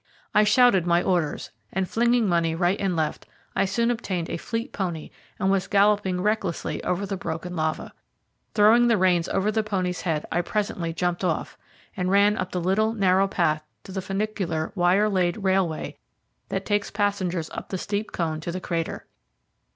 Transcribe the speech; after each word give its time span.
I 0.33 0.43
shouted 0.45 0.87
my 0.87 1.03
orders, 1.03 1.51
and 1.71 1.87
flinging 1.87 2.27
money 2.27 2.55
right 2.55 2.81
and 2.81 2.95
left, 2.95 3.27
I 3.55 3.65
soon 3.65 3.91
obtained 3.91 4.31
a 4.31 4.37
fleet 4.37 4.73
pony, 4.73 5.11
and 5.37 5.51
was 5.51 5.67
galloping 5.67 6.21
recklessly 6.21 6.83
over 6.83 7.05
the 7.05 7.15
broken 7.17 7.55
lava. 7.55 7.93
Throwing 8.55 8.87
the 8.87 8.97
reins 8.97 9.29
over 9.29 9.51
the 9.51 9.61
pony's 9.61 10.01
head 10.01 10.25
I 10.31 10.41
presently 10.41 10.91
jumped 10.91 11.23
off, 11.23 11.55
and 11.95 12.09
ran 12.09 12.35
up 12.35 12.51
the 12.51 12.59
little, 12.59 12.93
narrow 12.93 13.27
path 13.27 13.63
to 13.83 13.91
the 13.91 14.01
funicular 14.01 14.71
wire 14.73 15.07
laid 15.07 15.43
railway 15.43 15.99
that 16.49 16.65
takes 16.65 16.89
passengers 16.89 17.51
up 17.51 17.69
the 17.69 17.77
steep 17.77 18.11
cone 18.11 18.39
to 18.41 18.51
the 18.51 18.59
crater. 18.59 19.05